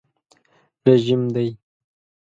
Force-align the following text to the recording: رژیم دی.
رژیم 0.85 1.21
دی. 1.33 1.49